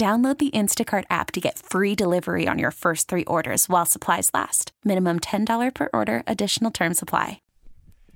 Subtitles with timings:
[0.00, 4.30] Download the Instacart app to get free delivery on your first three orders while supplies
[4.32, 4.72] last.
[4.82, 7.42] Minimum $10 per order, additional term supply.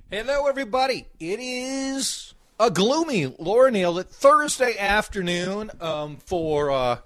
[0.09, 1.05] Hello, everybody.
[1.19, 6.97] It is a gloomy Laura Neal Thursday afternoon um, for uh,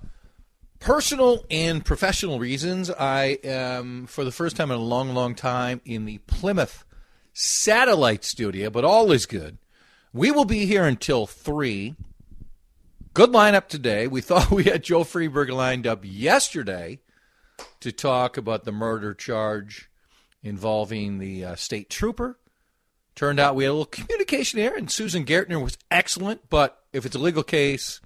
[0.79, 2.89] personal and professional reasons.
[2.89, 6.85] I am, for the first time in a long, long time, in the Plymouth
[7.33, 9.57] satellite studio, but all is good.
[10.13, 11.97] We will be here until 3.
[13.13, 14.07] Good lineup today.
[14.07, 16.99] We thought we had Joe Friedberg lined up yesterday
[17.79, 19.89] to talk about the murder charge
[20.43, 22.37] involving the uh, state trooper.
[23.15, 26.49] Turned out we had a little communication error, and Susan Gartner was excellent.
[26.49, 27.99] But if it's a legal case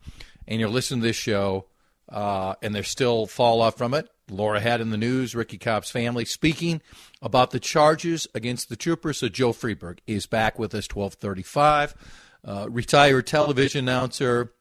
[0.48, 1.66] and you're listening to this show
[2.10, 5.92] uh, and there's still fall off from it, Laura had in the news Ricky Cobb's
[5.92, 6.82] family speaking
[7.22, 9.12] about the charges against the trooper.
[9.12, 11.94] So Joe Friedberg is back with us, 1235.
[12.46, 14.53] Uh, retired television announcer,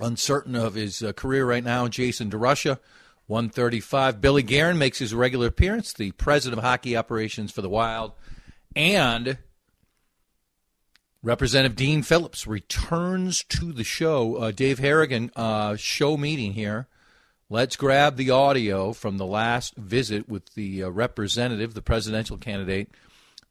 [0.00, 2.78] uncertain of his uh, career right now, Jason DeRusha,
[3.26, 4.20] 135.
[4.20, 8.12] Billy Guerin makes his regular appearance, the president of hockey operations for the Wild.
[8.74, 9.38] And
[11.22, 14.36] Representative Dean Phillips returns to the show.
[14.36, 16.86] Uh, Dave Harrigan, uh, show meeting here.
[17.48, 22.90] Let's grab the audio from the last visit with the uh, representative, the presidential candidate,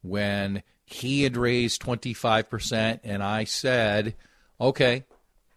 [0.02, 3.00] when he had raised 25%.
[3.04, 4.16] And I said,
[4.62, 5.04] okay,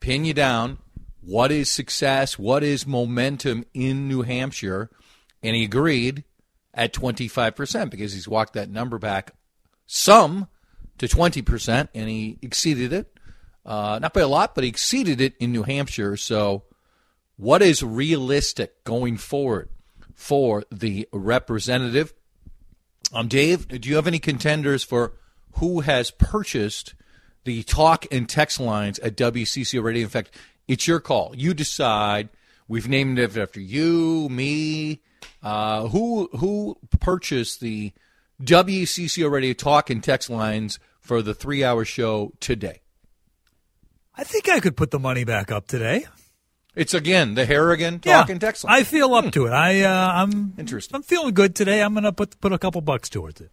[0.00, 0.78] pin you down.
[1.20, 2.38] What is success?
[2.38, 4.91] What is momentum in New Hampshire?
[5.42, 6.25] And he agreed
[6.75, 9.32] at 25% because he's walked that number back
[9.87, 10.48] some
[10.98, 13.12] to 20%, and he exceeded it.
[13.64, 16.16] Uh, not by a lot, but he exceeded it in New Hampshire.
[16.16, 16.64] So,
[17.37, 19.69] what is realistic going forward
[20.14, 22.14] for the representative?
[23.12, 25.14] Um, Dave, do you have any contenders for
[25.54, 26.94] who has purchased
[27.48, 30.03] the talk and text lines at WCCO Radio?
[30.03, 30.36] In fact,
[30.69, 31.32] it's your call.
[31.34, 32.28] You decide.
[32.69, 35.00] We've named it after you, me.
[35.42, 37.92] Uh, who who purchased the
[38.42, 42.82] WCCO Radio talk and text lines for the three hour show today?
[44.14, 46.04] I think I could put the money back up today.
[46.75, 48.75] It's again the Harrigan talk yeah, and text line.
[48.75, 49.53] I feel up to it.
[49.53, 50.97] I uh, I'm Interesting.
[50.97, 51.81] I'm feeling good today.
[51.81, 53.50] I'm gonna put put a couple bucks towards it.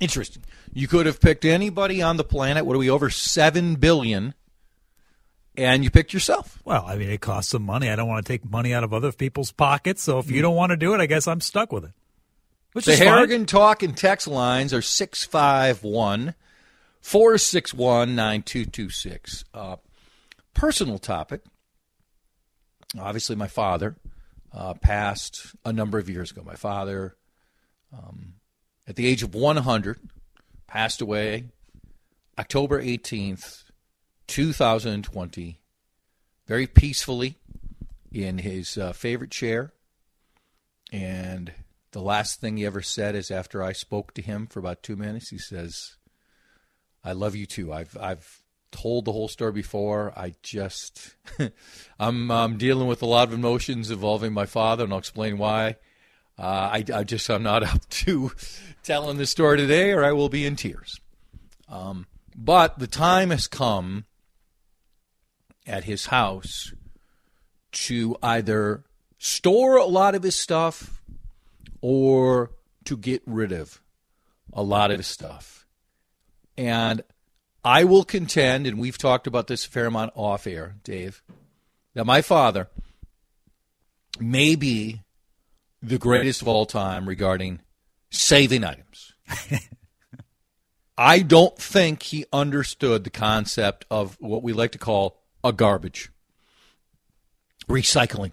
[0.00, 0.42] Interesting.
[0.72, 2.66] You could have picked anybody on the planet.
[2.66, 4.34] What are we over seven billion?
[5.56, 6.60] And you picked yourself.
[6.66, 7.88] Well, I mean, it costs some money.
[7.88, 10.02] I don't want to take money out of other people's pockets.
[10.02, 11.92] So if you don't want to do it, I guess I'm stuck with it.
[12.74, 13.46] Which the is Harrigan fine.
[13.46, 16.34] talk and text lines are 651
[17.00, 19.44] 461 9226.
[19.54, 19.76] Uh,
[20.52, 21.42] Personal topic.
[22.98, 23.96] Obviously, my father
[24.54, 26.42] uh, passed a number of years ago.
[26.44, 27.14] My father,
[27.92, 28.34] um,
[28.86, 29.98] at the age of 100,
[30.66, 31.44] passed away
[32.38, 33.64] October 18th,
[34.26, 35.60] 2020,
[36.46, 37.36] very peacefully
[38.12, 39.72] in his uh, favorite chair.
[40.92, 41.52] And
[41.92, 44.96] the last thing he ever said is after I spoke to him for about two
[44.96, 45.96] minutes, he says,
[47.02, 47.72] I love you too.
[47.72, 50.12] I've, I've told the whole story before.
[50.16, 51.16] I just,
[51.98, 55.76] I'm, I'm dealing with a lot of emotions involving my father, and I'll explain why.
[56.38, 56.42] Uh,
[56.72, 58.32] I, I just, I'm not up to
[58.82, 61.00] telling the story today, or I will be in tears.
[61.68, 64.04] Um, but the time has come
[65.66, 66.72] at his house
[67.72, 68.84] to either
[69.18, 71.02] store a lot of his stuff
[71.80, 72.52] or
[72.84, 73.80] to get rid of
[74.52, 75.66] a lot of his stuff.
[76.56, 77.02] And
[77.64, 81.22] I will contend, and we've talked about this a fair amount off air, Dave,
[81.94, 82.68] that my father
[84.20, 85.02] may be
[85.86, 87.60] the greatest of all time regarding
[88.10, 89.12] saving items.
[90.98, 96.10] I don't think he understood the concept of what we like to call a garbage,
[97.68, 98.32] recycling,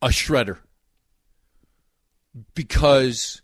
[0.00, 0.58] a shredder.
[2.54, 3.42] Because,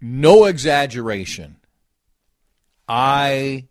[0.00, 1.56] no exaggeration,
[2.88, 3.66] I,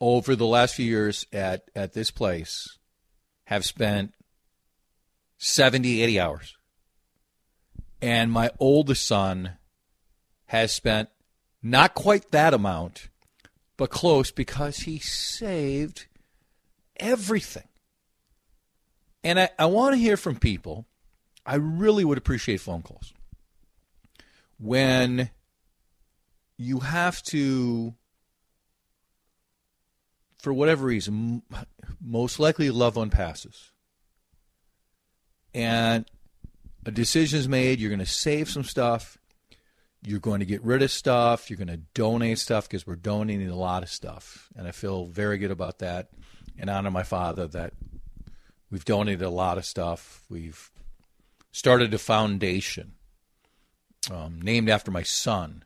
[0.00, 2.78] over the last few years at, at this place,
[3.44, 4.14] have spent
[5.38, 6.56] 70, 80 hours.
[8.02, 9.52] And my oldest son
[10.46, 11.08] has spent
[11.62, 13.08] not quite that amount,
[13.76, 16.06] but close because he saved
[16.96, 17.68] everything.
[19.24, 20.86] And I, I want to hear from people.
[21.44, 23.12] I really would appreciate phone calls.
[24.58, 25.30] When
[26.56, 27.94] you have to,
[30.40, 31.42] for whatever reason,
[32.00, 33.70] most likely loved one passes.
[35.58, 36.08] And
[36.86, 39.18] a decision is made, you're going to save some stuff,
[40.04, 43.48] you're going to get rid of stuff, you're going to donate stuff because we're donating
[43.48, 44.48] a lot of stuff.
[44.54, 46.10] And I feel very good about that
[46.56, 47.72] and honor my father that
[48.70, 50.22] we've donated a lot of stuff.
[50.30, 50.70] We've
[51.50, 52.92] started a foundation
[54.12, 55.64] um, named after my son,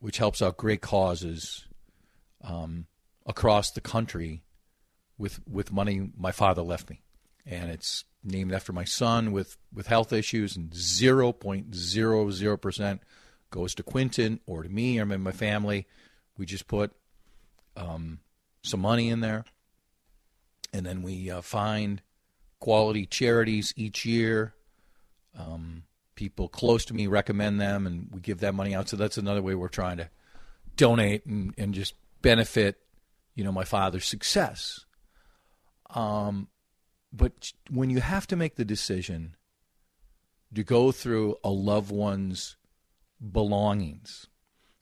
[0.00, 1.66] which helps out great causes
[2.42, 2.86] um,
[3.26, 4.42] across the country
[5.18, 7.00] with with money my father left me,
[7.46, 12.98] and it's named after my son with, with health issues, and 0.00%
[13.50, 15.86] goes to Quinton or to me or my family.
[16.38, 16.92] We just put
[17.76, 18.20] um,
[18.62, 19.44] some money in there,
[20.72, 22.02] and then we uh, find
[22.60, 24.54] quality charities each year.
[25.38, 25.84] Um,
[26.14, 28.88] people close to me recommend them, and we give that money out.
[28.88, 30.08] So that's another way we're trying to
[30.76, 32.78] donate and, and just benefit,
[33.34, 34.84] you know, my father's success.
[35.90, 36.48] Um,
[37.12, 39.36] but when you have to make the decision
[40.54, 42.56] to go through a loved one's
[43.20, 44.26] belongings,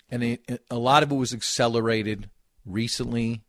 [0.09, 2.31] and it, a lot of it was accelerated
[2.65, 3.43] recently,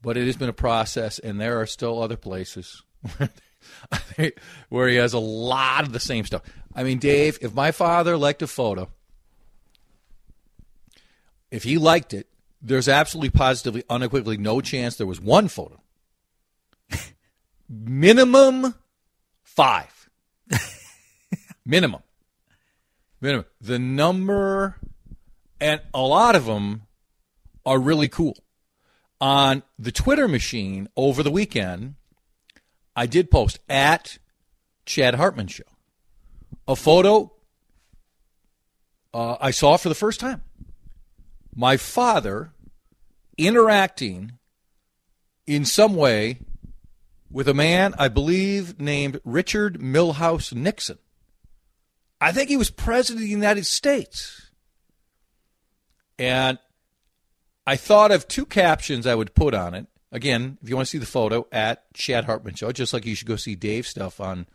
[0.00, 2.82] but it has been a process, and there are still other places
[4.68, 6.42] where he has a lot of the same stuff.
[6.74, 8.88] I mean, Dave, if my father liked a photo,
[11.50, 12.28] if he liked it,
[12.62, 15.80] there's absolutely positively, unequivocally no chance there was one photo
[17.68, 18.74] minimum
[19.42, 20.10] five.
[21.66, 22.02] minimum.
[23.20, 23.46] Minimum.
[23.60, 24.76] The number,
[25.60, 26.82] and a lot of them
[27.64, 28.36] are really cool.
[29.20, 31.94] On the Twitter machine over the weekend,
[32.94, 34.18] I did post at
[34.84, 35.64] Chad Hartman Show
[36.66, 37.32] a photo
[39.12, 40.42] uh, I saw for the first time.
[41.54, 42.50] My father
[43.38, 44.32] interacting
[45.46, 46.38] in some way
[47.34, 50.98] with a man I believe named Richard Milhous Nixon.
[52.20, 54.52] I think he was president of the United States.
[56.16, 56.58] And
[57.66, 59.88] I thought of two captions I would put on it.
[60.12, 63.16] Again, if you want to see the photo, at Chad Hartman Show, just like you
[63.16, 64.46] should go see Dave's stuff on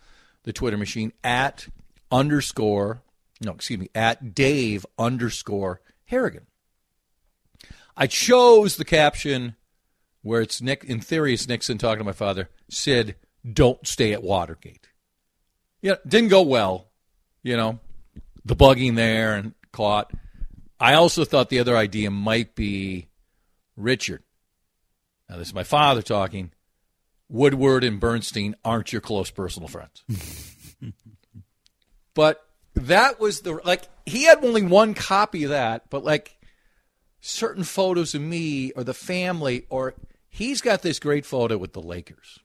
[0.44, 1.68] the Twitter machine, at
[2.10, 3.02] underscore,
[3.42, 6.48] no, excuse me, at Dave underscore Harrigan.
[7.98, 9.58] I chose the caption
[10.22, 13.16] where it's Nick, in theory, it's Nixon talking to my father, said,
[13.51, 14.88] don't stay at Watergate.
[15.81, 16.88] Yeah, didn't go well,
[17.44, 17.80] you know,
[18.45, 20.12] the bugging there and caught.
[20.80, 23.07] I also thought the other idea might be
[23.75, 24.24] Richard.
[25.30, 26.51] Now, this is my father talking.
[27.29, 30.03] Woodward and Bernstein aren't your close personal friends.
[32.13, 36.39] but that was the, like, he had only one copy of that, but like,
[37.22, 39.94] certain photos of me or the family or
[40.29, 42.39] he's got this great photo with the Lakers.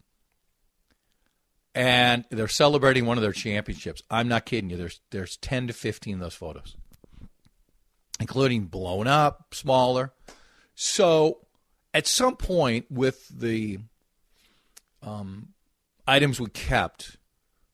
[1.74, 4.02] And they're celebrating one of their championships.
[4.10, 4.76] I'm not kidding you.
[4.76, 6.76] There's there's 10 to 15 of those photos.
[8.20, 10.12] Including blown up, smaller.
[10.76, 11.38] So
[11.92, 13.78] at some point with the
[15.02, 15.48] um,
[16.06, 17.16] items we kept,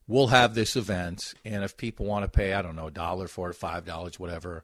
[0.07, 3.27] we'll have this event, and if people want to pay, I don't know, a dollar
[3.27, 4.63] for it, five dollars, whatever,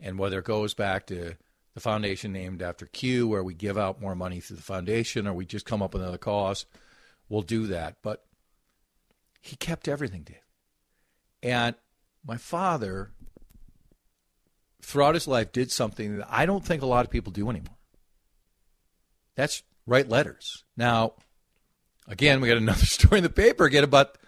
[0.00, 1.34] and whether it goes back to
[1.74, 5.32] the foundation named after Q, where we give out more money through the foundation, or
[5.32, 6.66] we just come up with another cause,
[7.28, 7.96] we'll do that.
[8.02, 8.24] But
[9.40, 10.36] he kept everything, Dave.
[11.42, 11.74] And
[12.26, 13.10] my father,
[14.82, 17.76] throughout his life, did something that I don't think a lot of people do anymore.
[19.36, 20.64] That's write letters.
[20.76, 21.14] Now,
[22.06, 24.18] again, we got another story in the paper again about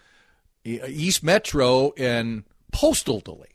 [0.65, 3.47] uh, East Metro and postal delays.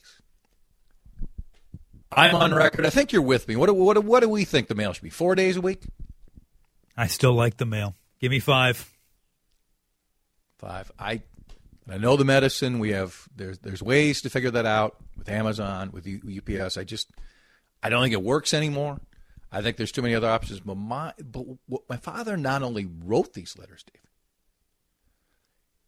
[2.13, 2.87] I'm on record.
[2.87, 3.57] I think you're with me.
[3.57, 5.11] What, what, what do we think the mail should be?
[5.11, 5.83] Four days a week?
[6.97, 7.95] I still like the mail.
[8.21, 8.91] Give me five.
[10.59, 10.91] Five.
[10.99, 11.21] I
[11.89, 12.79] I know the medicine.
[12.79, 16.77] We have there's there's ways to figure that out with Amazon with UPS.
[16.77, 17.11] I just
[17.83, 19.01] I don't think it works anymore.
[19.53, 20.61] I think there's too many other options.
[20.61, 21.47] But my, but
[21.89, 24.03] my father not only wrote these letters, Dave,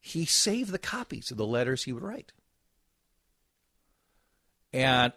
[0.00, 2.32] he saved the copies of the letters he would write.
[4.72, 5.12] And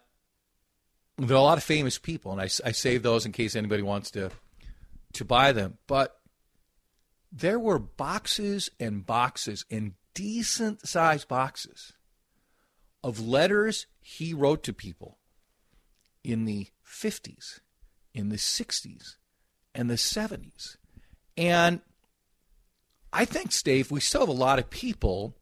[1.18, 3.84] there are a lot of famous people, and I, I save those in case anybody
[3.84, 4.32] wants to
[5.14, 5.78] to buy them.
[5.88, 6.20] But
[7.32, 11.94] there were boxes and boxes and decent sized boxes
[13.04, 15.18] of letters he wrote to people
[16.24, 17.60] in the 50s,
[18.14, 19.16] in the 60s,
[19.74, 20.78] and the 70s.
[21.38, 21.82] And
[23.14, 25.36] I think, Steve, we still have a lot of people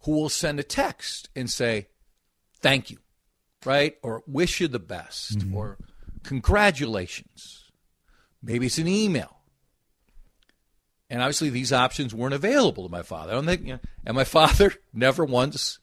[0.00, 1.88] who will send a text and say,
[2.60, 2.98] thank you,
[3.64, 3.96] right?
[4.02, 5.54] Or wish you the best, mm-hmm.
[5.54, 5.78] or
[6.22, 7.70] congratulations.
[8.42, 9.33] Maybe it's an email.
[11.10, 13.32] And obviously, these options weren't available to my father.
[13.32, 15.78] I don't think, you know, and my father never once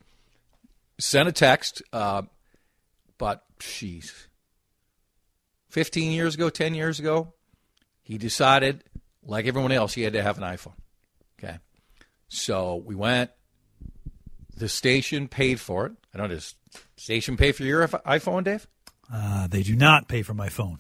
[0.99, 1.81] sent a text.
[1.93, 2.23] Uh,
[3.17, 4.11] but, jeez,
[5.69, 7.33] 15 years ago, 10 years ago,
[8.01, 8.83] he decided,
[9.23, 10.73] like everyone else, he had to have an iPhone.
[11.37, 11.57] Okay.
[12.27, 13.31] So we went,
[14.57, 15.93] the station paid for it.
[16.13, 16.55] I don't know, does
[16.97, 18.67] station pay for your iPhone, Dave?
[19.11, 20.79] Uh, they do not pay for my phone.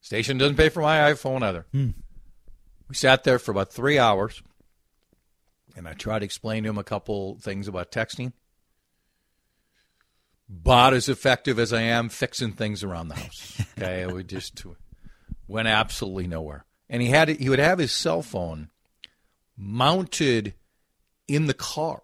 [0.00, 1.66] Station doesn't pay for my iPhone either.
[1.72, 1.90] Hmm.
[2.88, 4.42] We sat there for about three hours,
[5.76, 8.32] and I tried to explain to him a couple things about texting.
[10.48, 13.62] About as effective as I am fixing things around the house.
[13.76, 14.64] Okay, we just
[15.46, 16.64] went absolutely nowhere.
[16.88, 18.70] And he had he would have his cell phone
[19.58, 20.54] mounted
[21.26, 22.00] in the car.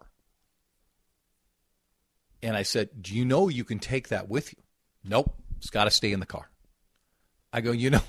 [2.43, 4.61] And I said, "Do you know you can take that with you?"
[5.03, 6.51] Nope, it's got to stay in the car.
[7.51, 8.01] I go, "You know,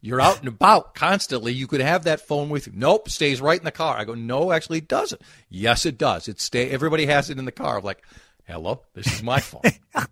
[0.00, 1.52] you're out and about constantly.
[1.52, 2.72] You could have that phone with you.
[2.74, 3.96] Nope, stays right in the car.
[3.96, 5.20] I go, no, actually, it doesn't.
[5.48, 6.28] Yes, it does.
[6.28, 6.70] It stay.
[6.70, 7.78] Everybody has it in the car.
[7.78, 8.02] I'm like,
[8.46, 9.62] hello, this is my phone.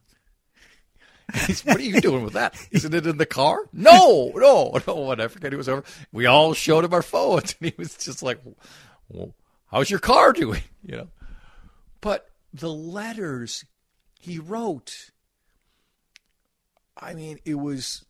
[1.46, 2.54] He's, what are you doing with that?
[2.70, 3.60] Isn't it in the car?
[3.72, 4.94] No, no, no.
[4.94, 7.96] When I forget he was over, we all showed him our phones, and he was
[7.96, 8.40] just like,
[9.10, 9.34] well,
[9.70, 11.08] "How's your car doing?" You know.
[12.00, 13.66] But the letters
[14.20, 15.10] he wrote,
[16.96, 18.06] I mean, it was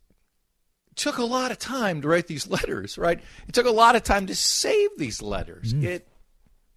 [0.99, 3.21] took a lot of time to write these letters, right?
[3.47, 5.73] It took a lot of time to save these letters.
[5.73, 5.85] Mm.
[5.85, 6.09] It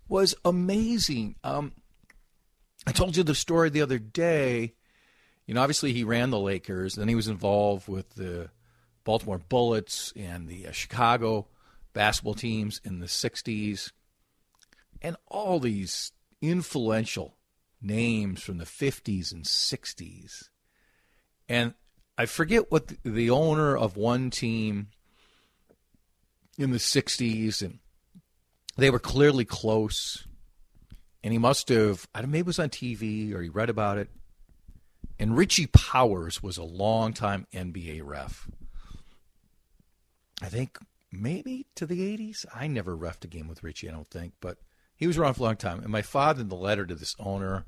[0.08, 1.36] was amazing.
[1.44, 1.74] Um,
[2.86, 4.74] I told you the story the other day.
[5.46, 8.50] You know, obviously he ran the Lakers, then he was involved with the
[9.04, 11.48] Baltimore Bullets and the uh, Chicago
[11.94, 13.92] basketball teams in the 60s,
[15.01, 16.12] and all these
[16.42, 17.36] influential
[17.82, 20.50] names from the 50s and 60s.
[21.50, 21.74] And
[22.22, 24.90] I forget what the, the owner of one team
[26.56, 27.80] in the 60s, and
[28.78, 30.28] they were clearly close.
[31.24, 33.72] And he must have, I don't know, maybe it was on TV or he read
[33.72, 34.12] about it.
[35.18, 38.48] And Richie Powers was a long-time NBA ref.
[40.44, 40.78] I think
[41.12, 42.46] maybe to the 80s.
[42.54, 44.60] I never refed a game with Richie, I don't think, but
[44.96, 45.80] he was around for a long time.
[45.80, 47.66] And my father, in the letter to this owner,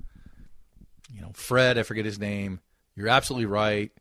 [1.11, 2.59] you know, Fred, I forget his name,
[2.95, 3.91] you're absolutely right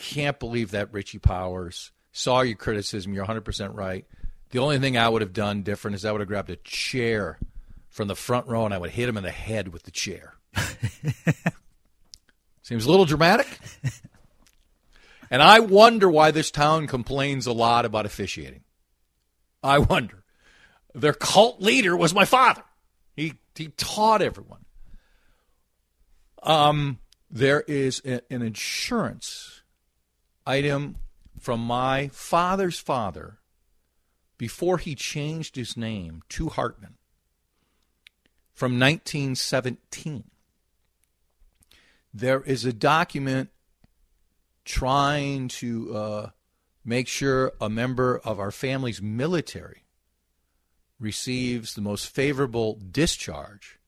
[0.00, 3.12] can't believe that Richie Powers saw your criticism.
[3.12, 4.06] You're 100% right.
[4.50, 7.38] The only thing I would have done different is I would have grabbed a chair
[7.88, 10.34] from the front row and I would hit him in the head with the chair.
[12.62, 13.46] Seems a little dramatic.
[15.30, 18.64] And I wonder why this town complains a lot about officiating.
[19.62, 20.24] I wonder.
[20.94, 22.64] Their cult leader was my father.
[23.14, 24.64] He he taught everyone.
[26.42, 26.98] Um,
[27.30, 29.59] there is a, an insurance
[30.46, 30.96] item
[31.38, 33.38] from my father's father
[34.38, 36.96] before he changed his name to Hartman
[38.54, 40.24] from 1917.
[42.12, 43.50] There is a document
[44.64, 46.30] trying to uh,
[46.84, 49.84] make sure a member of our family's military
[50.98, 53.78] receives the most favorable discharge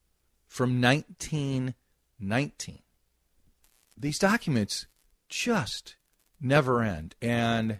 [0.47, 2.79] from 1919.
[3.97, 4.87] These documents
[5.29, 5.95] just
[6.43, 7.15] never end.
[7.21, 7.79] And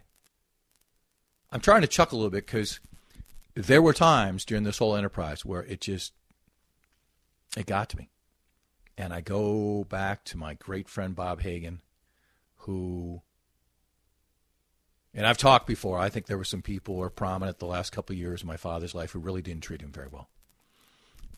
[1.52, 2.80] I'm trying to chuckle a little bit because
[3.54, 6.14] there were times during this whole enterprise where it just
[7.56, 8.10] it got to me.
[8.98, 11.82] And I go back to my great friend Bob Hagan,
[12.58, 13.22] who
[15.16, 16.00] and I've talked before.
[16.00, 18.48] I think there were some people who were prominent the last couple of years of
[18.48, 20.30] my father's life who really didn't treat him very well.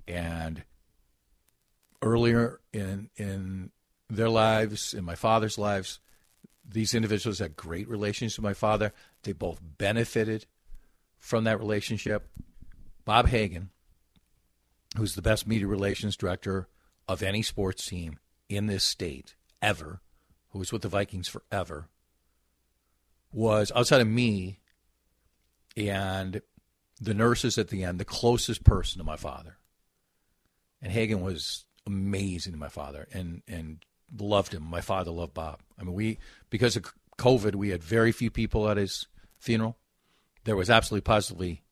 [0.08, 0.64] And
[2.02, 3.72] earlier in in
[4.10, 6.00] their lives, in my father's lives,
[6.68, 8.94] these individuals had great relations with my father.
[9.24, 10.46] They both benefited
[11.20, 12.28] from that relationship.
[13.04, 13.70] Bob Hagan,
[14.98, 16.68] who's the best media relations director
[17.08, 18.20] of any sports team
[18.50, 20.02] in this state ever,
[20.50, 21.88] who was with the Vikings forever,
[23.32, 24.60] was outside of me
[25.76, 26.42] and
[27.00, 29.58] the nurses at the end, the closest person to my father.
[30.82, 33.86] And Hagan was amazing to my father and, and
[34.18, 34.64] loved him.
[34.64, 35.60] My father loved Bob.
[35.80, 36.20] I mean, we,
[36.50, 39.08] because of COVID, we had very few people at his
[39.40, 39.78] funeral.
[40.44, 41.64] There was absolutely positively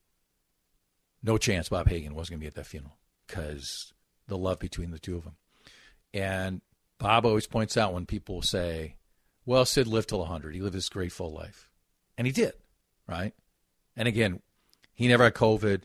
[1.24, 3.92] no chance Bob Hagan wasn't going to be at that funeral because
[4.28, 5.36] the love between the two of them.
[6.12, 6.60] And
[6.98, 8.96] Bob always points out when people say,
[9.46, 10.54] well, Sid lived till 100.
[10.54, 11.68] He lived this great full life.
[12.16, 12.52] And he did,
[13.08, 13.32] right?
[13.96, 14.40] And again,
[14.92, 15.82] he never had COVID,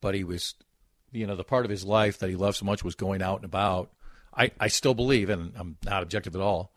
[0.00, 0.54] but he was,
[1.12, 3.36] you know, the part of his life that he loved so much was going out
[3.36, 3.90] and about.
[4.36, 6.72] I, I still believe, and I'm not objective at all,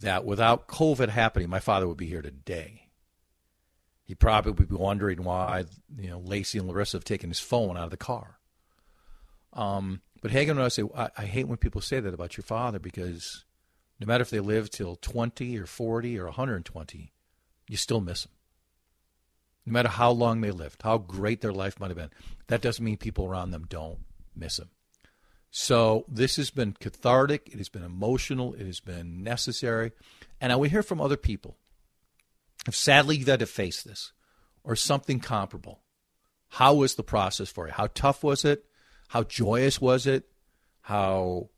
[0.00, 2.88] that without COVID happening, my father would be here today.
[4.04, 5.64] He probably would be wondering why,
[5.96, 8.38] you know, Lacey and Larissa have taken his phone out of the car.
[9.52, 12.78] Um, but Hagan would say, I, I hate when people say that about your father
[12.78, 13.44] because
[14.00, 17.12] no matter if they live till 20 or 40 or 120,
[17.68, 18.32] you still miss them.
[19.66, 22.10] No matter how long they lived, how great their life might have been,
[22.48, 24.00] that doesn't mean people around them don't
[24.34, 24.70] miss them.
[25.54, 27.50] So this has been cathartic.
[27.52, 28.54] It has been emotional.
[28.54, 29.92] It has been necessary.
[30.40, 31.58] And I would hear from other people.
[32.66, 34.12] If sadly you've had to face this
[34.64, 35.82] or something comparable,
[36.48, 37.74] how was the process for you?
[37.74, 38.64] How tough was it?
[39.08, 40.24] How joyous was it?
[40.80, 41.50] How,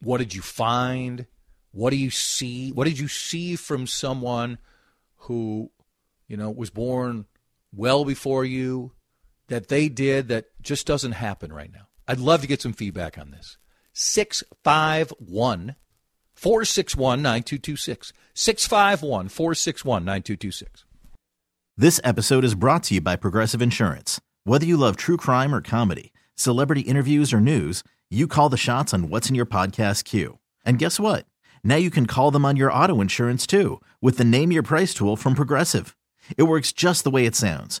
[0.00, 1.26] what did you find?
[1.72, 2.70] What do you see?
[2.70, 4.58] What did you see from someone
[5.16, 5.72] who,
[6.28, 7.24] you know, was born
[7.74, 8.92] well before you
[9.48, 11.88] that they did that just doesn't happen right now?
[12.06, 13.56] I'd love to get some feedback on this.
[13.94, 15.76] 651
[16.34, 18.12] 461 9226.
[18.34, 20.84] 651 461 9226.
[21.76, 24.20] This episode is brought to you by Progressive Insurance.
[24.44, 28.92] Whether you love true crime or comedy, celebrity interviews or news, you call the shots
[28.92, 30.38] on what's in your podcast queue.
[30.64, 31.26] And guess what?
[31.64, 34.92] Now you can call them on your auto insurance too with the Name Your Price
[34.92, 35.96] tool from Progressive.
[36.36, 37.80] It works just the way it sounds.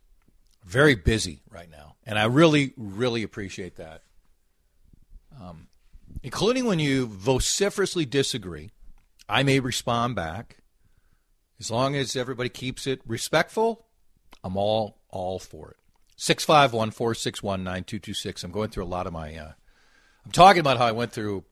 [0.71, 4.03] very busy right now, and I really, really appreciate that.
[5.39, 5.67] Um,
[6.23, 8.71] including when you vociferously disagree,
[9.27, 10.57] I may respond back.
[11.59, 13.85] As long as everybody keeps it respectful,
[14.43, 15.77] I'm all all for it.
[16.15, 18.43] Six five one four six one nine two two six.
[18.43, 19.35] I'm going through a lot of my.
[19.35, 19.51] Uh,
[20.25, 21.43] I'm talking about how I went through.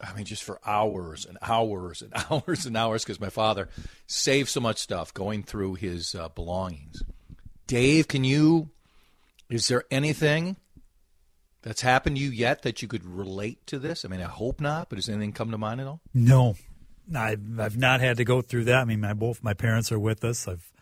[0.00, 3.68] I mean, just for hours and hours and hours and hours because my father
[4.06, 7.02] saved so much stuff going through his uh, belongings.
[7.68, 8.70] Dave, can you?
[9.48, 10.56] Is there anything
[11.62, 14.04] that's happened to you yet that you could relate to this?
[14.04, 16.00] I mean, I hope not, but does anything come to mind at all?
[16.12, 16.56] No,
[17.14, 18.80] I've, I've not had to go through that.
[18.80, 20.48] I mean, my both my parents are with us.
[20.48, 20.72] I've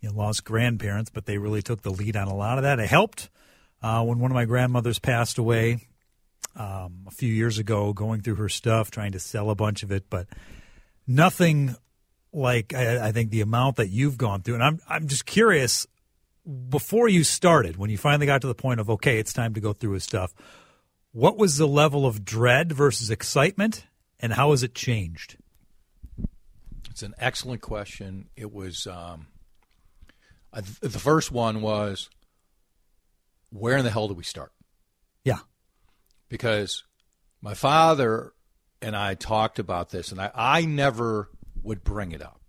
[0.00, 2.80] you know, lost grandparents, but they really took the lead on a lot of that.
[2.80, 3.30] It helped
[3.80, 5.86] uh, when one of my grandmothers passed away
[6.56, 9.92] um, a few years ago, going through her stuff, trying to sell a bunch of
[9.92, 10.26] it, but
[11.06, 11.76] nothing
[12.32, 14.54] like I, I think the amount that you've gone through.
[14.54, 15.86] And I'm I'm just curious
[16.68, 19.60] before you started, when you finally got to the point of okay, it's time to
[19.60, 20.34] go through his stuff.
[21.12, 23.86] What was the level of dread versus excitement,
[24.18, 25.36] and how has it changed?
[26.90, 28.28] It's an excellent question.
[28.36, 29.28] It was um,
[30.52, 32.10] I, the first one was
[33.50, 34.52] where in the hell do we start?
[35.24, 35.40] Yeah,
[36.28, 36.84] because
[37.40, 38.32] my father
[38.80, 41.30] and I talked about this, and I, I never
[41.62, 42.40] would bring it up.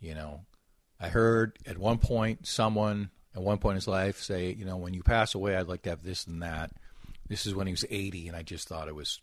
[0.00, 0.46] You know,
[1.00, 4.76] I heard at one point someone, at one point in his life say, you know,
[4.76, 6.72] when you pass away, I'd like to have this and that.
[7.28, 9.20] This is when he was 80, and I just thought it was,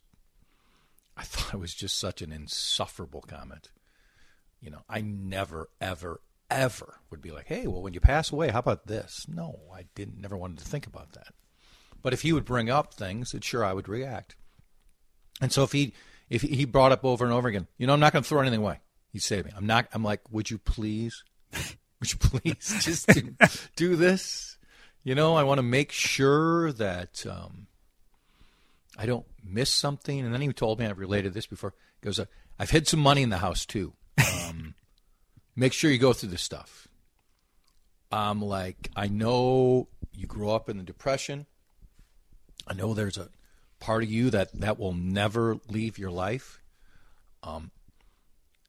[1.15, 3.69] I thought it was just such an insufferable comment.
[4.61, 8.49] You know, I never, ever, ever would be like, hey, well, when you pass away,
[8.49, 9.27] how about this?
[9.27, 11.33] No, I didn't, never wanted to think about that.
[12.01, 14.35] But if he would bring up things, then sure, I would react.
[15.41, 15.93] And so if he,
[16.29, 18.41] if he brought up over and over again, you know, I'm not going to throw
[18.41, 18.79] anything away.
[19.11, 21.23] He'd say to me, I'm not, I'm like, would you please,
[21.99, 23.35] would you please just do,
[23.75, 24.57] do this?
[25.03, 27.67] You know, I want to make sure that um,
[28.97, 30.19] I don't miss something.
[30.19, 31.73] And then he told me, I've related this before.
[32.01, 32.19] He goes,
[32.59, 33.93] I've hid some money in the house too.
[34.17, 34.75] Um,
[35.55, 36.87] make sure you go through this stuff.
[38.11, 41.45] I'm like, I know you grew up in the Depression.
[42.67, 43.29] I know there's a
[43.79, 46.61] part of you that that will never leave your life.
[47.43, 47.71] Um,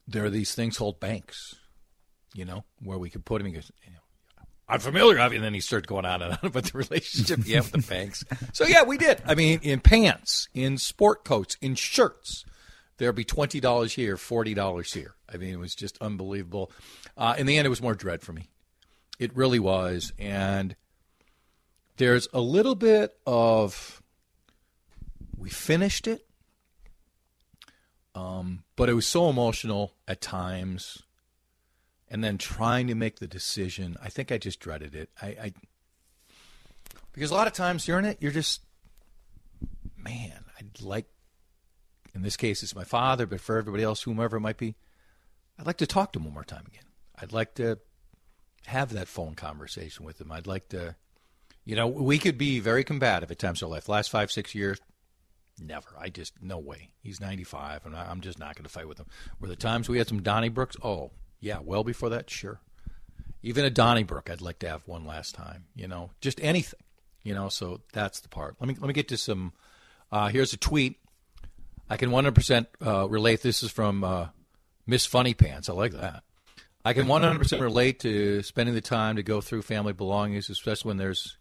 [0.06, 1.56] there are these things called banks,
[2.34, 3.46] you know, where we could put him.
[3.46, 3.98] He goes, you know,
[4.68, 5.36] I'm familiar with it.
[5.36, 7.78] And then he started going on and on about the relationship he had with the
[7.94, 8.24] banks.
[8.52, 9.22] So, yeah, we did.
[9.26, 12.44] I mean, in pants, in sport coats, in shirts,
[12.98, 15.14] there'd be $20 here, $40 here.
[15.32, 16.70] I mean, it was just unbelievable.
[17.16, 18.50] Uh, in the end, it was more dread for me.
[19.18, 20.12] It really was.
[20.18, 20.76] And
[21.96, 24.02] there's a little bit of,
[25.36, 26.24] we finished it.
[28.14, 31.02] Um, but it was so emotional at times
[32.10, 35.10] and then trying to make the decision, I think I just dreaded it.
[35.20, 35.52] I, I
[37.12, 38.60] because a lot of times you're in it, you're just,
[39.96, 41.06] man, I'd like,
[42.14, 44.76] in this case, it's my father, but for everybody else, whomever it might be,
[45.58, 46.84] I'd like to talk to him one more time again.
[47.20, 47.78] I'd like to
[48.66, 50.30] have that phone conversation with him.
[50.30, 50.94] I'd like to,
[51.64, 53.88] you know, we could be very combative at times in our life.
[53.88, 54.78] Last five, six years,
[55.60, 55.88] never.
[55.98, 56.90] I just, no way.
[57.02, 59.06] He's 95, and I'm just not going to fight with him.
[59.40, 60.76] Were the times we had some Donnybrooks?
[60.84, 62.60] Oh, yeah, well before that, sure.
[63.42, 65.66] Even a Donnybrook, I'd like to have one last time.
[65.74, 66.80] You know, just anything.
[67.22, 68.56] You know, so that's the part.
[68.60, 69.52] Let me let me get to some.
[70.10, 70.98] Uh, here's a tweet.
[71.90, 73.42] I can 100% uh, relate.
[73.42, 74.28] This is from uh,
[74.86, 75.68] Miss Funny Pants.
[75.68, 76.22] I like that.
[76.84, 80.96] I can 100% relate to spending the time to go through family belongings, especially when
[80.96, 81.36] there's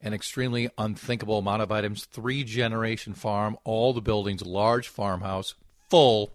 [0.00, 2.04] an extremely unthinkable amount of items.
[2.04, 5.54] Three generation farm, all the buildings, large farmhouse,
[5.88, 6.32] full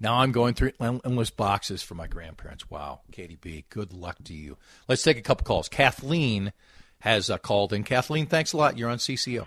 [0.00, 2.70] now I'm going through endless boxes for my grandparents.
[2.70, 4.56] Wow, Katie B, good luck to you.
[4.88, 5.68] Let's take a couple calls.
[5.68, 6.52] Kathleen
[7.00, 7.84] has uh, called in.
[7.84, 8.78] Kathleen, thanks a lot.
[8.78, 9.46] You're on CCO.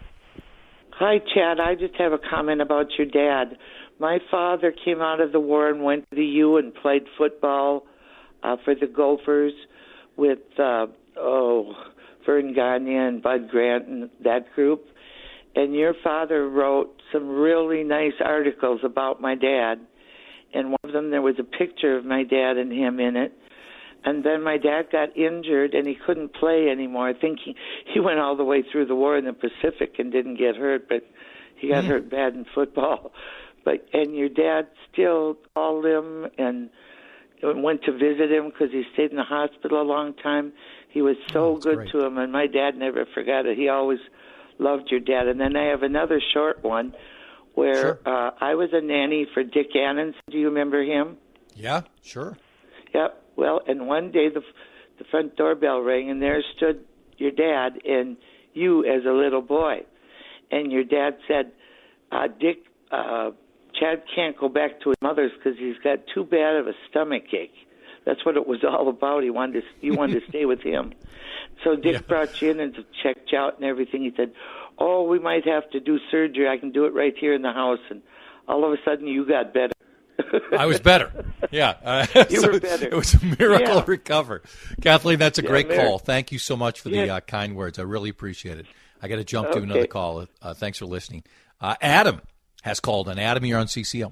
[0.92, 1.60] Hi, Chad.
[1.60, 3.58] I just have a comment about your dad.
[4.00, 7.86] My father came out of the war and went to the U and played football
[8.44, 9.54] uh, for the Gophers
[10.16, 11.74] with, uh, oh,
[12.26, 14.86] Verne Gagne and Bud Grant and that group.
[15.56, 19.80] And your father wrote some really nice articles about my dad
[20.58, 23.32] and one of them there was a picture of my dad and him in it.
[24.04, 27.08] And then my dad got injured and he couldn't play anymore.
[27.08, 27.56] I think he
[27.94, 30.90] he went all the way through the war in the Pacific and didn't get hurt,
[30.90, 31.04] but
[31.56, 31.88] he got mm.
[31.88, 33.12] hurt bad in football.
[33.66, 36.70] But and your dad still called him and
[37.44, 40.54] went to visit him because he stayed in the hospital a long time.
[40.88, 41.92] He was so oh, good great.
[41.92, 43.58] to him, and my dad never forgot it.
[43.58, 44.00] He always
[44.58, 45.28] loved your dad.
[45.28, 46.94] And then I have another short one
[47.58, 48.00] where sure.
[48.06, 50.14] uh, I was a nanny for Dick Annons.
[50.30, 51.18] Do you remember him?
[51.56, 52.38] Yeah, sure.
[52.94, 53.24] Yep.
[53.36, 54.42] Well, and one day the
[55.00, 56.86] the front doorbell rang, and there stood
[57.18, 58.18] your dad and
[58.54, 59.86] you as a little boy,
[60.52, 61.52] and your dad said,
[62.12, 62.60] uh, "Dick,
[62.92, 63.32] uh,
[63.80, 67.24] Chad can't go back to his mother's because he's got too bad of a stomach
[67.34, 67.56] ache."
[68.06, 69.24] That's what it was all about.
[69.24, 70.94] He wanted to, he wanted to stay with him.
[71.64, 72.02] So Dick yeah.
[72.02, 74.04] brought you in and checked you out and everything.
[74.04, 74.32] He said,
[74.78, 76.48] oh, we might have to do surgery.
[76.48, 77.80] I can do it right here in the house.
[77.90, 78.02] And
[78.48, 79.74] all of a sudden, you got better.
[80.58, 81.26] I was better.
[81.52, 81.76] Yeah.
[81.82, 82.88] Uh, you so were better.
[82.88, 83.84] It was a miracle yeah.
[83.88, 84.42] recover.
[84.82, 85.98] Kathleen, that's a yeah, great call.
[85.98, 87.80] Thank you so much for the uh, kind words.
[87.80, 88.66] I really appreciate it.
[89.02, 89.60] I got to jump okay.
[89.60, 90.28] to another call.
[90.42, 91.24] Uh, thanks for listening.
[91.62, 92.22] Uh, Adam
[92.64, 94.12] has called, and Adam, you're on CCO.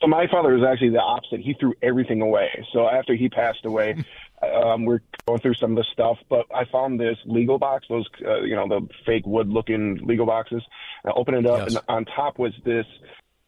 [0.00, 1.40] So my father was actually the opposite.
[1.40, 2.66] He threw everything away.
[2.72, 4.04] So after he passed away,
[4.42, 8.06] um, we're going through some of the stuff, but I found this legal box, those,
[8.26, 10.62] uh, you know, the fake wood looking legal boxes.
[11.04, 11.76] I opened it up, yes.
[11.76, 12.86] and on top was this,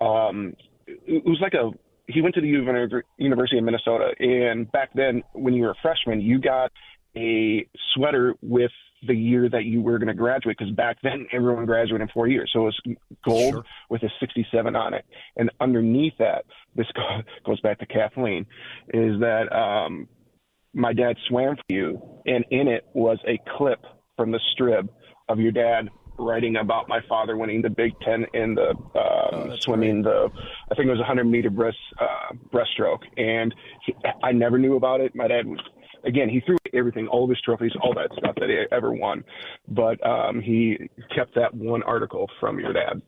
[0.01, 0.55] um,
[0.87, 1.71] it was like a,
[2.09, 6.21] he went to the University of Minnesota, and back then, when you were a freshman,
[6.21, 6.73] you got
[7.17, 8.73] a sweater with
[9.07, 12.29] the year that you were going to graduate because back then everyone graduated in four
[12.29, 12.51] years.
[12.53, 13.65] So it was gold sure.
[13.91, 15.05] with a 67 on it.
[15.37, 16.45] And underneath that,
[16.77, 16.87] this
[17.47, 18.47] goes back to Kathleen,
[18.95, 20.09] is that um,
[20.75, 23.85] my dad swam for you, and in it was a clip
[24.17, 24.89] from the Strib
[25.29, 29.57] of your dad writing about my father winning the Big Ten in the um, oh,
[29.61, 30.13] swimming great.
[30.13, 30.29] the
[30.71, 33.55] I think it was a hundred meter breast uh, breaststroke, and
[33.85, 35.15] he, I never knew about it.
[35.15, 35.61] My dad was
[36.05, 39.25] again, he threw everything, all of his trophies, all that stuff that he ever won,
[39.69, 40.79] but um, he
[41.15, 43.01] kept that one article from your dad.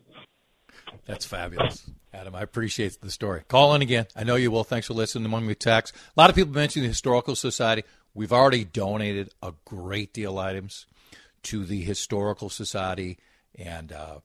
[1.05, 1.89] That's fabulous.
[2.13, 3.43] Adam, I appreciate the story.
[3.47, 4.07] Call in again.
[4.15, 4.63] I know you will.
[4.63, 7.83] Thanks for listening to Money tax A lot of people mentioned the Historical Society.
[8.13, 10.85] We've already donated a great deal of items
[11.43, 13.17] to the Historical Society.
[13.55, 14.19] And, uh,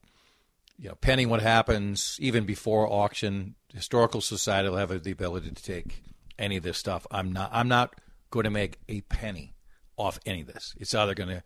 [0.79, 5.62] you know, pending what happens, even before auction, Historical Society will have the ability to
[5.62, 6.03] take
[6.38, 7.07] any of this stuff.
[7.11, 9.55] I'm not, I'm not going to make a penny
[9.96, 10.75] off any of this.
[10.79, 11.42] It's either going to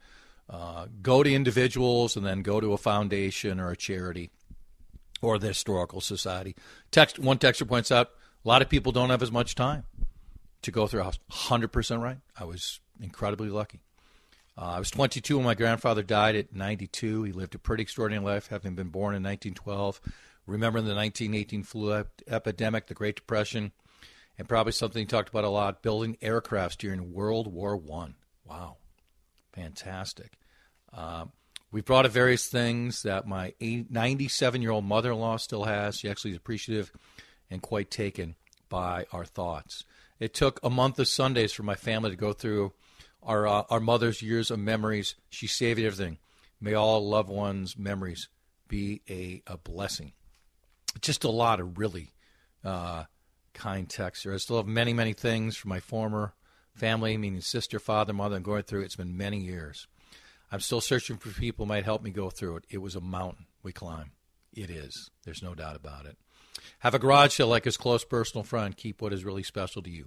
[0.49, 4.31] uh, go to individuals and then go to a foundation or a charity
[5.25, 6.55] or the Historical Society.
[6.91, 8.11] Text one texter points out
[8.45, 9.85] a lot of people don't have as much time
[10.63, 11.19] to go through a house.
[11.31, 12.19] Hundred percent right.
[12.39, 13.81] I was incredibly lucky.
[14.57, 17.25] Uh, I was 22 when my grandfather died at 92.
[17.25, 20.01] He lived a pretty extraordinary life, having been born in 1912.
[20.47, 23.73] Remembering the 1918 flu ep- epidemic, the Great Depression,
[24.39, 28.15] and probably something he talked about a lot: building aircrafts during World War One.
[28.45, 28.77] Wow,
[29.55, 30.39] fantastic.
[30.93, 31.25] Uh,
[31.75, 35.97] We've brought up various things that my 97 year old mother in law still has.
[35.97, 36.93] She actually is appreciative
[37.51, 38.37] and quite taken
[38.69, 39.83] by our thoughts.
[40.21, 42.75] It took a month of Sundays for my family to go through
[43.25, 45.17] our, uh, our mother's years of memories.
[45.31, 46.19] She saved everything.
[46.61, 48.29] May all loved ones' memories
[48.69, 50.13] be a, a blessing.
[51.01, 52.13] Just a lot of really
[52.65, 53.07] uh,
[53.53, 54.33] kind texts here.
[54.33, 56.35] I still have many, many things from my former
[56.73, 58.83] family, meaning sister, father, mother, and going through.
[58.83, 59.89] It's been many years.
[60.55, 62.65] I'm still searching for people who might help me go through it.
[62.71, 64.13] It was a mountain we climbed.
[64.53, 65.11] It is.
[65.25, 66.17] There's no doubt about it.
[66.79, 68.77] Have a garage sale like his close personal friend.
[68.77, 70.07] Keep what is really special to you.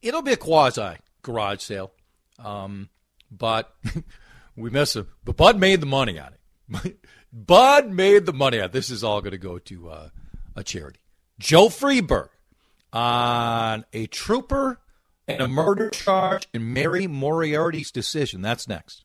[0.00, 1.92] It'll be a quasi garage sale,
[2.38, 2.88] um,
[3.30, 3.76] but
[4.56, 5.08] we miss him.
[5.26, 6.98] But Bud made the money on it.
[7.30, 8.72] Bud made the money on it.
[8.72, 10.08] This is all going to go to uh,
[10.56, 11.00] a charity.
[11.38, 12.30] Joe Friedberg
[12.94, 14.80] on a trooper
[15.28, 18.40] and a murder charge and Mary Moriarty's decision.
[18.40, 19.04] That's next.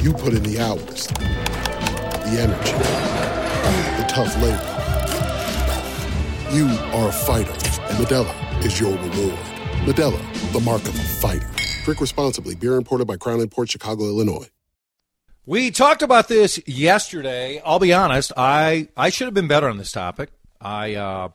[0.00, 2.72] You put in the hours, the energy,
[4.00, 4.74] the tough labor.
[6.54, 9.38] You are a fighter, and Modelo is your reward.
[9.84, 11.50] Modelo, the mark of a fighter.
[11.84, 12.54] Drink responsibly.
[12.54, 14.48] Beer imported by Crown Port Chicago, Illinois.
[15.44, 17.60] We talked about this yesterday.
[17.64, 18.30] I'll be honest.
[18.36, 20.30] I, I should have been better on this topic.
[20.60, 21.30] I uh,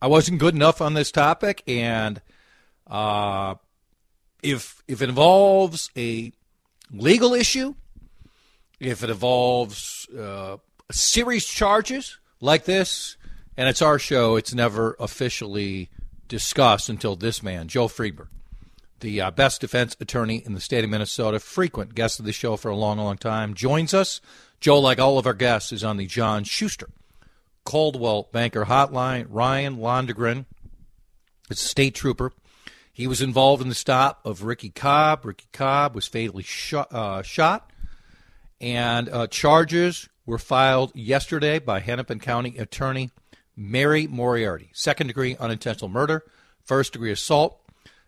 [0.00, 2.22] I wasn't good enough on this topic, and
[2.86, 3.56] uh,
[4.44, 6.32] if if it involves a
[6.92, 7.74] legal issue,
[8.78, 10.56] if it involves uh,
[10.90, 13.16] serious charges like this,
[13.56, 15.90] and it's our show, it's never officially
[16.28, 18.28] discussed until this man, Joe Friedberg,
[19.00, 22.56] the uh, best defense attorney in the state of Minnesota, frequent guest of the show
[22.56, 24.20] for a long, long time, joins us.
[24.60, 26.90] Joe, like all of our guests, is on the John Schuster
[27.64, 29.26] Coldwell Banker Hotline.
[29.28, 30.46] Ryan Londregan
[31.50, 32.32] is a state trooper.
[32.92, 35.24] He was involved in the stop of Ricky Cobb.
[35.24, 37.70] Ricky Cobb was fatally shot, uh, shot
[38.60, 43.10] and uh, charges were filed yesterday by Hennepin County Attorney
[43.56, 44.70] Mary Moriarty.
[44.72, 46.24] Second degree unintentional murder,
[46.62, 47.60] first degree assault.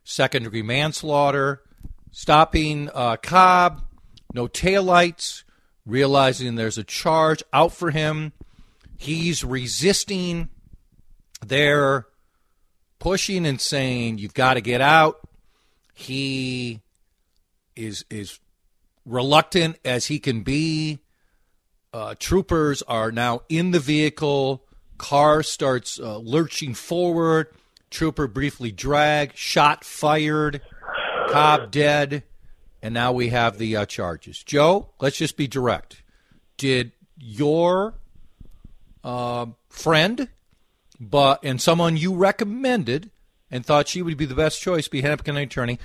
[0.05, 1.63] second degree manslaughter,
[2.11, 3.83] stopping uh, Cobb,
[4.35, 5.45] no taillights,
[5.87, 8.33] realizing there's a charge out for him.
[8.99, 10.49] He's resisting.
[11.45, 12.07] They're
[13.03, 15.21] pushing and saying, You've got to get out.
[15.93, 16.81] He
[17.75, 18.39] is is
[19.05, 21.01] reluctant as he can be.
[21.93, 24.65] Uh, troopers are now in the vehicle.
[24.99, 27.49] Car starts uh, lurching forward.
[27.91, 30.63] Trooper briefly dragged, shot fired,
[31.29, 32.23] Cobb dead,
[32.83, 34.43] and now we have the uh, charges.
[34.43, 36.03] Joe, let's just be direct.
[36.57, 37.95] Did your
[39.05, 40.29] uh, friend,
[41.03, 43.11] but and someone you recommended
[43.51, 45.79] and thought she would be the best choice, be Hennepin County attorney,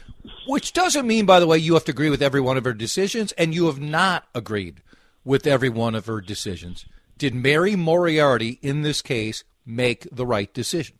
[0.48, 2.74] which doesn't mean, by the way, you have to agree with every one of her
[2.74, 4.82] decisions, and you have not agreed
[5.26, 6.86] with every one of her decisions.
[7.18, 10.96] Did Mary Moriarty in this case make the right decision?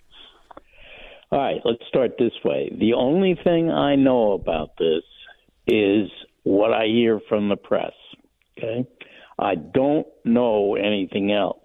[1.32, 2.76] All right, let's start this way.
[2.78, 5.04] The only thing I know about this
[5.68, 6.10] is
[6.44, 7.94] what I hear from the press.
[8.58, 8.88] Okay?
[9.38, 11.64] I don't know anything else.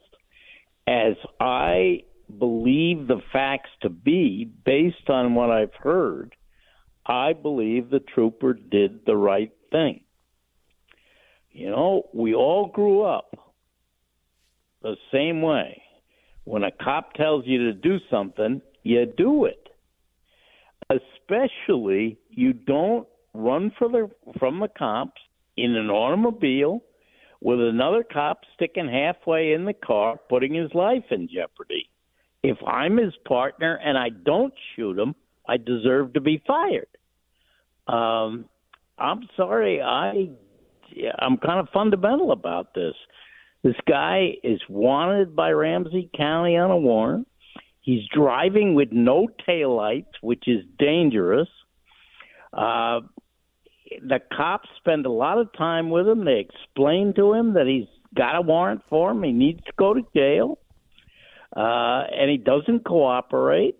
[0.87, 2.03] As I
[2.39, 6.35] believe the facts to be, based on what I've heard,
[7.07, 10.05] I believe the trooper did the right thing.
[11.51, 13.35] You know, we all grew up
[14.83, 15.83] the same way.
[16.45, 19.69] When a cop tells you to do something, you do it.
[20.91, 25.21] Especially, you don't run for the from the cops
[25.57, 26.83] in an automobile
[27.41, 31.89] with another cop sticking halfway in the car, putting his life in jeopardy.
[32.43, 35.15] If I'm his partner and I don't shoot him,
[35.49, 36.89] I deserve to be fired.
[37.87, 38.47] Um,
[38.99, 40.31] I'm sorry, I
[41.19, 42.95] I'm kind of fundamental about this.
[43.63, 47.29] This guy is wanted by Ramsey County on a warrant.
[47.81, 51.49] He's driving with no taillights, which is dangerous.
[52.53, 53.01] Uh,
[54.01, 56.25] the cops spend a lot of time with him.
[56.25, 59.23] They explain to him that he's got a warrant for him.
[59.23, 60.59] He needs to go to jail.
[61.55, 63.77] Uh, and he doesn't cooperate.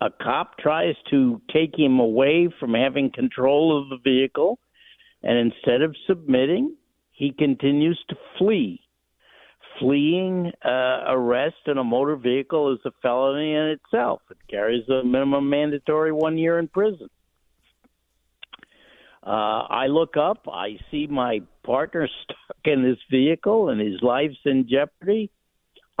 [0.00, 4.58] A cop tries to take him away from having control of the vehicle.
[5.22, 6.76] And instead of submitting,
[7.12, 8.80] he continues to flee
[9.80, 14.20] fleeing uh, arrest in a motor vehicle is a felony in itself.
[14.30, 17.08] It carries a minimum mandatory one year in prison.
[19.26, 24.38] Uh, I look up, I see my partner stuck in this vehicle and his life's
[24.44, 25.30] in jeopardy.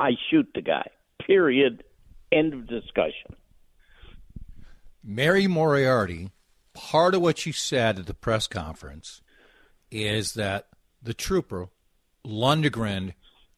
[0.00, 0.88] I shoot the guy.
[1.26, 1.84] Period.
[2.32, 3.36] End of discussion.
[5.04, 6.30] Mary Moriarty,
[6.72, 9.20] part of what she said at the press conference
[9.90, 10.68] is that
[11.02, 11.68] the trooper,
[12.24, 13.12] Londregan,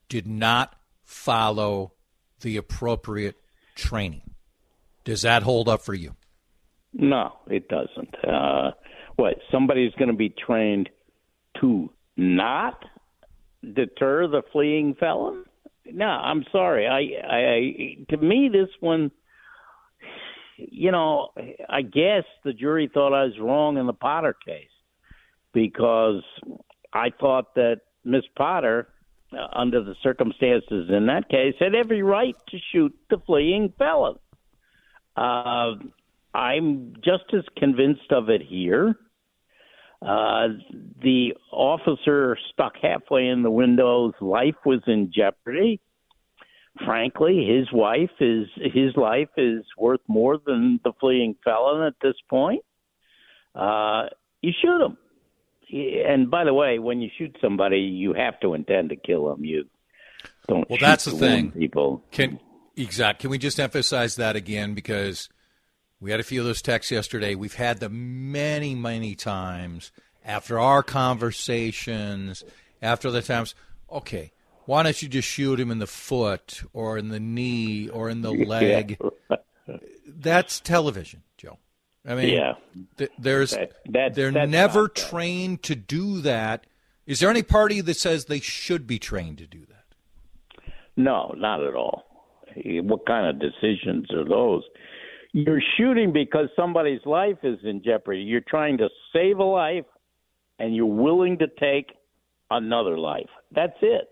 [0.09, 0.75] did not
[1.05, 1.93] follow
[2.41, 3.35] the appropriate
[3.75, 4.33] training.
[5.03, 6.15] Does that hold up for you?
[6.93, 8.15] No, it doesn't.
[8.25, 8.71] Uh,
[9.15, 9.35] what?
[9.51, 10.89] Somebody's going to be trained
[11.61, 12.83] to not
[13.61, 15.45] deter the fleeing felon?
[15.85, 16.87] No, I'm sorry.
[16.87, 19.11] I, I, to me, this one,
[20.57, 21.29] you know,
[21.69, 24.67] I guess the jury thought I was wrong in the Potter case
[25.53, 26.23] because
[26.93, 28.87] I thought that Miss Potter
[29.33, 34.19] uh, under the circumstances in that case, had every right to shoot the fleeing felon.
[35.15, 35.73] Uh,
[36.33, 38.95] I'm just as convinced of it here.
[40.05, 40.47] Uh,
[41.01, 45.79] the officer stuck halfway in the window's life was in jeopardy.
[46.85, 52.15] Frankly, his wife is his life is worth more than the fleeing felon at this
[52.29, 52.63] point.
[53.55, 54.07] Uh,
[54.41, 54.97] you shoot him
[55.73, 59.43] and by the way, when you shoot somebody, you have to intend to kill them.
[59.43, 59.65] You
[60.47, 60.69] don't.
[60.69, 61.51] Well, that's the thing.
[61.51, 62.39] People can
[62.75, 63.21] exact.
[63.21, 65.29] Can we just emphasize that again because
[66.03, 67.33] we had a few of those texts yesterday.
[67.33, 69.93] We've had them many, many times
[70.25, 72.43] after our conversations.
[72.81, 73.55] After the times,
[73.89, 74.33] okay,
[74.65, 78.21] why don't you just shoot him in the foot or in the knee or in
[78.21, 78.97] the leg?
[79.29, 79.77] Yeah.
[80.05, 81.23] That's television.
[81.37, 81.57] Joe.
[82.05, 82.55] I mean, yeah.
[82.97, 86.65] Th- there's that, that, they're never trained to do that.
[87.05, 90.65] Is there any party that says they should be trained to do that?
[90.97, 92.03] No, not at all.
[92.65, 94.63] What kind of decisions are those?
[95.33, 98.21] You're shooting because somebody's life is in jeopardy.
[98.21, 99.85] You're trying to save a life,
[100.59, 101.91] and you're willing to take
[102.51, 103.29] another life.
[103.51, 104.09] That's it.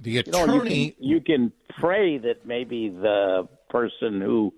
[0.00, 0.40] The attorney.
[0.40, 4.54] You, know, you, can, you can pray that maybe the person who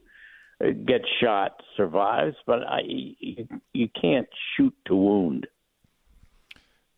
[0.63, 5.47] uh, gets shot survives, but I, you, you can't shoot to wound.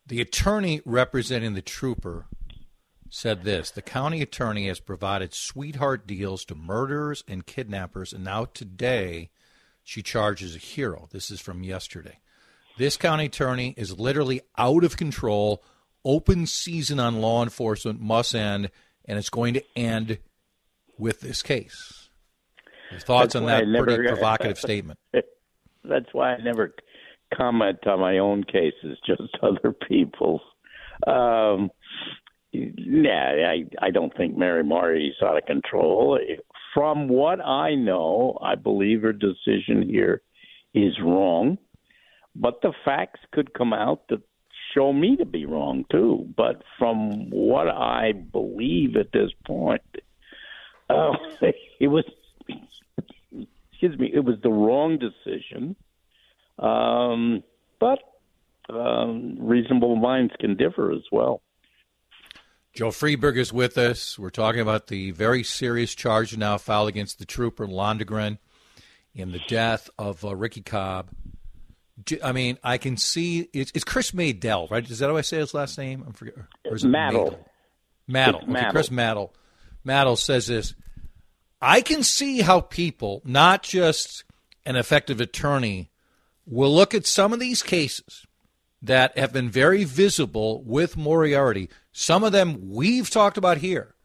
[0.05, 2.27] The attorney representing the trooper
[3.09, 8.45] said this The county attorney has provided sweetheart deals to murderers and kidnappers, and now
[8.45, 9.29] today
[9.83, 11.07] she charges a hero.
[11.11, 12.19] This is from yesterday.
[12.77, 15.63] This county attorney is literally out of control.
[16.05, 18.69] Open season on law enforcement must end,
[19.05, 20.19] and it's going to end
[20.97, 22.09] with this case.
[22.91, 24.99] Your thoughts That's on that never- pretty provocative statement?
[25.83, 26.73] That's why I never
[27.35, 30.41] comment on my own cases, just other people's.
[31.05, 31.69] Um,
[32.77, 36.19] yeah, I I don't think Mary Moriarty's out of control.
[36.73, 40.21] From what I know, I believe her decision here
[40.73, 41.57] is wrong,
[42.35, 44.21] but the facts could come out that
[44.73, 46.27] show me to be wrong too.
[46.35, 49.81] But from what I believe at this point,
[50.89, 51.13] uh,
[51.79, 52.05] it was
[53.71, 55.75] excuse me, it was the wrong decision.
[56.59, 57.43] Um,
[57.79, 57.99] but
[58.69, 61.41] um, reasonable minds can differ as well.
[62.77, 64.19] Joe Friedberg is with us.
[64.19, 68.37] We're talking about the very serious charge now filed against the trooper Londregan
[69.15, 71.09] in the death of uh, Ricky Cobb.
[72.23, 74.87] I mean, I can see it's, it's Chris Maydell, right?
[74.87, 76.03] Is that how I say his last name?
[76.05, 76.35] I'm forget.
[76.65, 77.43] Or is it Maddle.
[78.05, 78.41] Maddle.
[78.41, 78.71] Okay, Maddle.
[78.71, 79.33] Chris Maddle.
[79.83, 80.75] Maddle says this.
[81.59, 84.23] I can see how people, not just
[84.67, 85.89] an effective attorney,
[86.45, 88.27] will look at some of these cases
[88.83, 91.69] that have been very visible with Moriarty.
[91.99, 93.95] Some of them we've talked about here,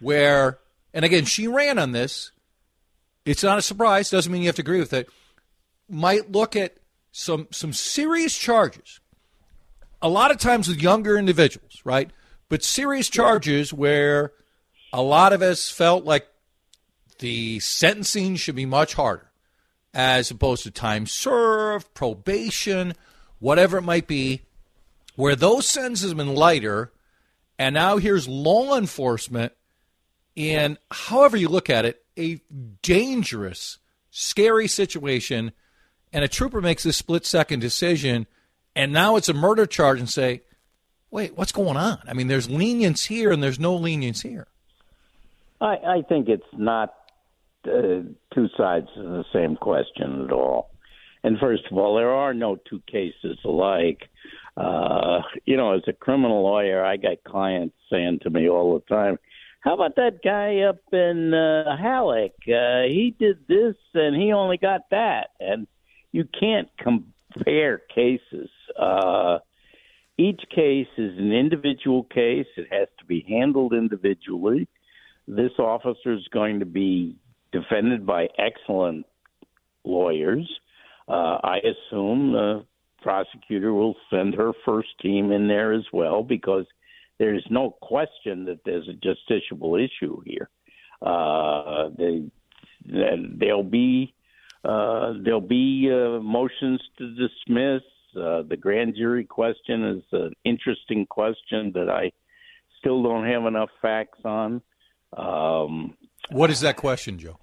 [0.00, 0.58] where,
[0.92, 2.32] and again, she ran on this.
[3.24, 4.10] It's not a surprise.
[4.10, 5.08] Doesn't mean you have to agree with it.
[5.88, 6.78] Might look at
[7.12, 8.98] some some serious charges.
[10.02, 12.10] A lot of times with younger individuals, right?
[12.48, 14.32] But serious charges where
[14.92, 16.26] a lot of us felt like
[17.20, 19.30] the sentencing should be much harder
[19.94, 22.94] as opposed to time served, probation,
[23.38, 24.42] whatever it might be,
[25.14, 26.90] where those sentences have been lighter,
[27.58, 29.52] and now here's law enforcement
[30.34, 32.40] in, however you look at it, a
[32.82, 33.78] dangerous,
[34.10, 35.52] scary situation,
[36.12, 38.26] and a trooper makes this split second decision,
[38.74, 40.42] and now it's a murder charge, and say,
[41.10, 41.98] wait, what's going on?
[42.08, 44.46] I mean, there's lenience here, and there's no lenience here.
[45.60, 46.94] I, I think it's not
[47.66, 48.02] uh,
[48.34, 50.70] two sides of the same question at all.
[51.22, 54.08] And first of all, there are no two cases alike.
[54.56, 58.94] Uh, you know, as a criminal lawyer, I got clients saying to me all the
[58.94, 59.18] time,
[59.60, 62.32] "How about that guy up in uh, Hallock?
[62.46, 65.66] Uh, he did this and he only got that." And
[66.12, 68.50] you can't compare cases.
[68.78, 69.38] Uh,
[70.18, 72.46] each case is an individual case.
[72.56, 74.68] It has to be handled individually.
[75.26, 77.16] This officer is going to be
[77.52, 79.06] defended by excellent
[79.84, 80.48] lawyers.
[81.08, 82.64] Uh, I assume the
[83.02, 86.66] prosecutor will send her first team in there as well because
[87.18, 90.48] there's no question that there's a justiciable issue here.
[91.00, 92.24] Uh, they,
[92.84, 94.14] there'll be
[94.64, 97.82] uh, there'll be uh, motions to dismiss.
[98.16, 102.12] Uh, the grand jury question is an interesting question that I
[102.78, 104.62] still don't have enough facts on.
[105.16, 105.96] Um,
[106.30, 107.38] What is that question, Joe?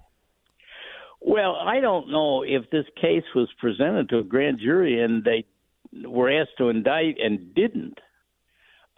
[1.20, 5.44] well, I don't know if this case was presented to a grand jury and they
[5.92, 7.98] were asked to indict and didn't.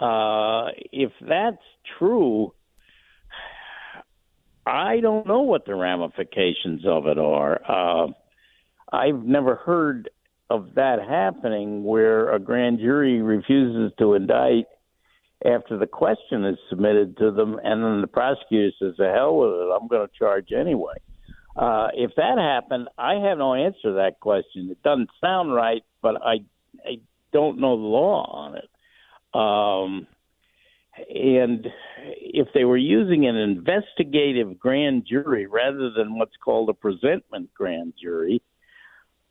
[0.00, 1.62] Uh, if that's
[1.98, 2.52] true,
[4.66, 7.60] I don't know what the ramifications of it are.
[7.68, 8.08] Uh,
[8.92, 10.10] I've never heard
[10.50, 14.66] of that happening where a grand jury refuses to indict
[15.44, 19.50] after the question is submitted to them, and then the prosecutor says, "The hell with
[19.50, 19.72] it!
[19.74, 20.94] I'm going to charge anyway."
[21.56, 24.70] Uh, if that happened, I have no answer to that question.
[24.70, 26.44] It doesn't sound right, but I
[26.84, 27.00] I
[27.32, 28.68] don't know the law on it.
[29.34, 30.06] Um,
[31.08, 31.66] and
[32.06, 37.94] if they were using an investigative grand jury rather than what's called a presentment grand
[38.00, 38.42] jury,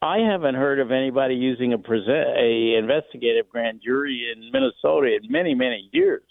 [0.02, 5.32] I haven't heard of anybody using a present a investigative grand jury in Minnesota in
[5.32, 6.24] many many years.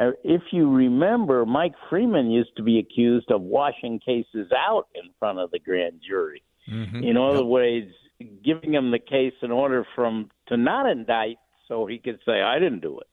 [0.00, 5.10] Uh, if you remember, Mike Freeman used to be accused of washing cases out in
[5.18, 6.44] front of the grand jury.
[6.70, 7.02] Mm-hmm.
[7.02, 7.90] In other words,
[8.44, 12.58] giving him the case in order from to not indict, so he could say, "I
[12.58, 13.06] didn't do it."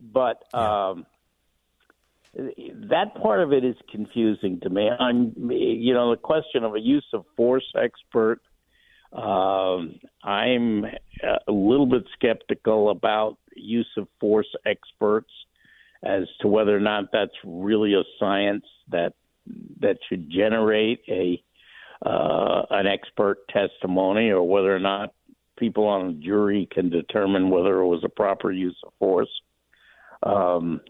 [0.00, 1.06] But um,
[2.34, 4.88] that part of it is confusing to me.
[4.88, 8.40] I'm, you know, the question of a use of force expert.
[9.12, 15.30] Um, I'm a little bit skeptical about use of force experts
[16.02, 19.14] as to whether or not that's really a science that
[19.80, 21.42] that should generate a
[22.04, 25.14] uh, an expert testimony, or whether or not
[25.58, 29.30] people on a jury can determine whether it was a proper use of force.
[30.22, 30.80] Um,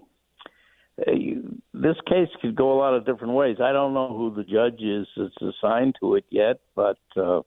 [0.97, 3.59] this case could go a lot of different ways.
[3.63, 7.43] I don't know who the judge is that's assigned to it yet, but uh,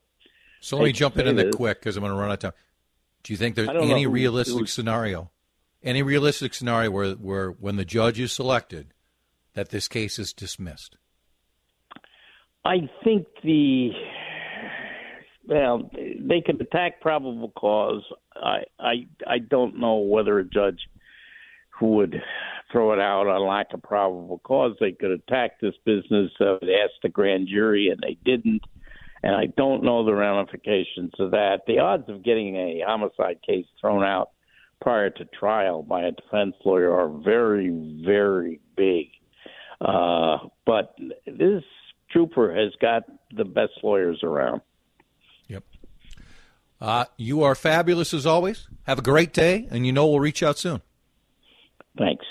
[0.61, 2.39] so let me jump in into that quick because I'm going to run out of
[2.39, 2.59] time.
[3.23, 5.31] Do you think there's know any realistic who- scenario,
[5.83, 8.93] any realistic scenario where, where when the judge is selected,
[9.53, 10.97] that this case is dismissed?
[12.65, 13.91] I think the
[15.47, 18.03] well, they could attack probable cause.
[18.35, 20.79] I I I don't know whether a judge
[21.79, 22.21] who would
[22.71, 24.75] throw it out on lack of probable cause.
[24.79, 28.61] They could attack this business of ask the grand jury, and they didn't.
[29.23, 31.61] And I don't know the ramifications of that.
[31.67, 34.29] The odds of getting a homicide case thrown out
[34.81, 39.07] prior to trial by a defense lawyer are very, very big.
[39.81, 40.95] Uh, but
[41.25, 41.63] this
[42.11, 43.03] trooper has got
[43.35, 44.61] the best lawyers around.
[45.47, 45.63] Yep.
[46.81, 48.67] Uh, you are fabulous as always.
[48.83, 50.81] Have a great day, and you know we'll reach out soon.
[51.97, 52.25] Thanks.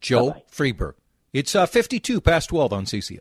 [0.00, 0.94] Joe Friedberg.
[1.32, 3.18] It's uh, 52 past 12 on CCO.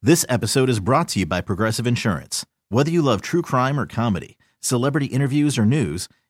[0.00, 2.46] This episode is brought to you by Progressive Insurance.
[2.68, 6.08] Whether you love true crime or comedy, celebrity interviews or news,